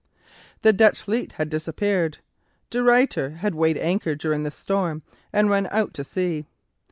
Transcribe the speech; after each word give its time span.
The 0.63 0.73
Dutch 0.73 0.99
fleet 0.99 1.33
had 1.33 1.51
disappeared. 1.51 2.17
De 2.71 2.81
Ruyter 2.81 3.37
had 3.37 3.53
weighed 3.53 3.77
anchor 3.77 4.15
during 4.15 4.41
the 4.41 4.49
storm 4.49 5.03
and 5.31 5.47
run 5.47 5.67
out 5.69 5.93
to 5.93 6.03
sea. 6.03 6.47